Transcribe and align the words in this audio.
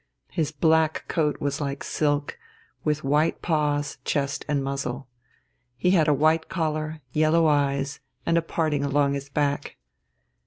His 0.31 0.51
black 0.51 1.05
coat 1.07 1.39
was 1.39 1.61
like 1.61 1.83
silk, 1.83 2.39
with 2.83 3.03
white 3.03 3.43
paws, 3.43 3.99
chest, 4.03 4.43
and 4.49 4.63
muzzle. 4.63 5.07
He 5.77 5.91
had 5.91 6.07
a 6.07 6.11
white 6.15 6.49
collar, 6.49 7.01
yellow 7.11 7.45
eyes, 7.45 7.99
and 8.25 8.35
a 8.35 8.41
parting 8.41 8.83
along 8.83 9.13
his 9.13 9.29
back. 9.29 9.77